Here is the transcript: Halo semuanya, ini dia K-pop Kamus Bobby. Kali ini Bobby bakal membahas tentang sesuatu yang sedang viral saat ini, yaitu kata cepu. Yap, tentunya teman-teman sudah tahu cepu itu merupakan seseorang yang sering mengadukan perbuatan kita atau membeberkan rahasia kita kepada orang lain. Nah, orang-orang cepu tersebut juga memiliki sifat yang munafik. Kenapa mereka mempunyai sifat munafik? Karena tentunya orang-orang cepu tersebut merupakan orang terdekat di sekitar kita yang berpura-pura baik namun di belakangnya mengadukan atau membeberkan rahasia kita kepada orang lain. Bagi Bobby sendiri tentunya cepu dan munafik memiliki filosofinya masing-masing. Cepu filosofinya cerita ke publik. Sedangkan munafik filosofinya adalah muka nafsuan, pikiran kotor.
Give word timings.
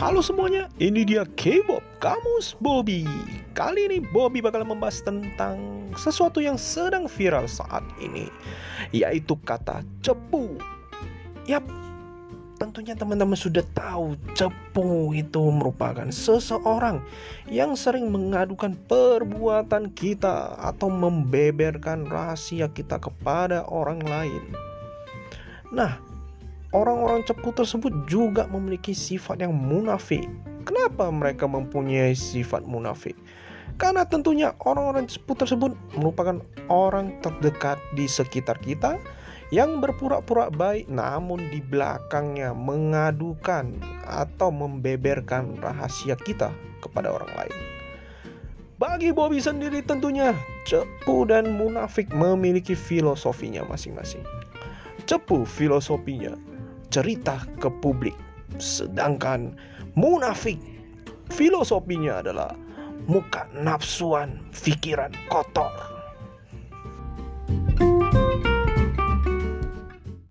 Halo 0.00 0.24
semuanya, 0.24 0.72
ini 0.80 1.04
dia 1.04 1.28
K-pop 1.36 1.84
Kamus 2.00 2.56
Bobby. 2.56 3.04
Kali 3.52 3.84
ini 3.84 4.00
Bobby 4.00 4.40
bakal 4.40 4.64
membahas 4.64 5.04
tentang 5.04 5.60
sesuatu 5.92 6.40
yang 6.40 6.56
sedang 6.56 7.04
viral 7.04 7.44
saat 7.44 7.84
ini, 8.00 8.32
yaitu 8.96 9.36
kata 9.44 9.84
cepu. 10.00 10.56
Yap, 11.44 11.68
tentunya 12.56 12.96
teman-teman 12.96 13.36
sudah 13.36 13.60
tahu 13.76 14.16
cepu 14.32 15.12
itu 15.12 15.52
merupakan 15.52 16.08
seseorang 16.08 17.04
yang 17.52 17.76
sering 17.76 18.08
mengadukan 18.08 18.72
perbuatan 18.88 19.92
kita 19.92 20.56
atau 20.64 20.88
membeberkan 20.88 22.08
rahasia 22.08 22.72
kita 22.72 22.96
kepada 22.96 23.68
orang 23.68 24.00
lain. 24.00 24.56
Nah, 25.76 26.00
orang-orang 26.70 27.26
cepu 27.26 27.50
tersebut 27.50 27.92
juga 28.06 28.46
memiliki 28.50 28.94
sifat 28.94 29.42
yang 29.42 29.54
munafik. 29.54 30.26
Kenapa 30.62 31.10
mereka 31.10 31.50
mempunyai 31.50 32.14
sifat 32.14 32.62
munafik? 32.62 33.18
Karena 33.80 34.04
tentunya 34.04 34.52
orang-orang 34.60 35.08
cepu 35.08 35.32
tersebut 35.32 35.72
merupakan 35.96 36.38
orang 36.68 37.16
terdekat 37.24 37.80
di 37.96 38.04
sekitar 38.04 38.60
kita 38.60 39.00
yang 39.50 39.82
berpura-pura 39.82 40.52
baik 40.52 40.86
namun 40.86 41.50
di 41.50 41.58
belakangnya 41.58 42.54
mengadukan 42.54 43.80
atau 44.06 44.52
membeberkan 44.52 45.58
rahasia 45.58 46.14
kita 46.14 46.54
kepada 46.84 47.10
orang 47.10 47.32
lain. 47.34 47.56
Bagi 48.76 49.12
Bobby 49.12 49.42
sendiri 49.42 49.84
tentunya 49.84 50.32
cepu 50.64 51.28
dan 51.28 51.52
munafik 51.56 52.08
memiliki 52.12 52.72
filosofinya 52.72 53.60
masing-masing. 53.68 54.24
Cepu 55.04 55.44
filosofinya 55.44 56.36
cerita 56.90 57.46
ke 57.62 57.70
publik. 57.80 58.14
Sedangkan 58.58 59.54
munafik 59.94 60.58
filosofinya 61.32 62.20
adalah 62.20 62.52
muka 63.06 63.46
nafsuan, 63.56 64.42
pikiran 64.60 65.14
kotor. 65.30 65.70